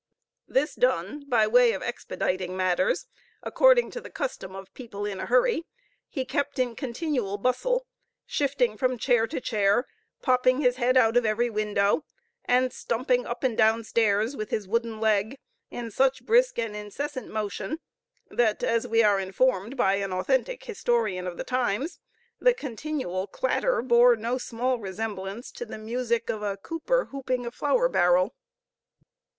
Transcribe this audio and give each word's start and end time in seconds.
This 0.47 0.73
done, 0.73 1.25
by 1.29 1.45
way 1.45 1.73
of 1.73 1.83
expediting 1.83 2.57
matters, 2.57 3.05
according 3.43 3.91
to 3.91 4.01
the 4.01 4.09
custom 4.09 4.55
of 4.55 4.73
people 4.73 5.05
in 5.05 5.19
a 5.19 5.27
hurry, 5.27 5.67
he 6.09 6.25
kept 6.25 6.57
in 6.57 6.75
continual 6.75 7.37
bustle, 7.37 7.85
shifting 8.25 8.77
from 8.77 8.97
chair 8.97 9.27
to 9.27 9.39
chair, 9.39 9.85
popping 10.23 10.59
his 10.59 10.77
head 10.77 10.97
out 10.97 11.17
of 11.17 11.23
every 11.23 11.51
window, 11.51 12.03
and 12.45 12.73
stumping 12.73 13.27
up 13.27 13.43
and 13.43 13.55
downstairs 13.55 14.35
with 14.35 14.49
his 14.49 14.67
wooden 14.67 14.99
leg 14.99 15.37
in 15.69 15.91
such 15.91 16.25
brisk 16.25 16.57
and 16.57 16.75
incessant 16.75 17.27
motion, 17.27 17.77
that, 18.27 18.63
as 18.63 18.87
we 18.87 19.03
are 19.03 19.19
informed 19.19 19.77
by 19.77 19.97
an 19.97 20.11
authentic 20.11 20.63
historian 20.63 21.27
of 21.27 21.37
the 21.37 21.43
times, 21.43 21.99
the 22.39 22.55
continual 22.55 23.27
clatter 23.27 23.83
bore 23.83 24.15
no 24.15 24.39
small 24.39 24.79
resemblance 24.79 25.51
to 25.51 25.63
the 25.63 25.77
music 25.77 26.27
of 26.31 26.41
a 26.41 26.57
cooper 26.57 27.09
hooping 27.11 27.45
a 27.45 27.51
flour 27.51 27.87
barrel. 27.87 28.33